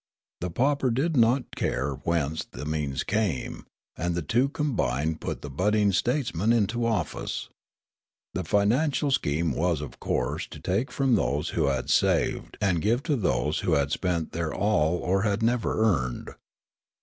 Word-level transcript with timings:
The 0.39 0.49
pauper 0.49 0.89
did 0.89 1.15
not 1.15 1.55
care 1.55 1.91
whence 1.91 2.43
the 2.45 2.65
means 2.65 3.03
came; 3.03 3.67
and 3.95 4.15
the 4.15 4.23
two 4.23 4.49
combined 4.49 5.21
put 5.21 5.43
the 5.43 5.49
budding 5.51 5.91
statesman 5.91 6.51
into 6.51 6.87
office. 6.87 7.49
The 8.33 8.43
financial 8.43 9.11
scheme 9.11 9.53
was 9.53 9.79
of 9.79 9.99
course 9.99 10.47
to 10.47 10.59
take 10.59 10.91
from 10.91 11.13
those 11.13 11.49
who 11.49 11.67
had 11.67 11.91
saved 11.91 12.57
and 12.59 12.77
to 12.77 12.81
give 12.81 13.03
to 13.03 13.15
those 13.15 13.59
who 13.59 13.73
had 13.73 13.91
spent 13.91 14.31
their 14.31 14.51
all 14.51 14.95
or 14.97 15.21
had 15.21 15.43
never 15.43 15.77
earned. 16.03 16.29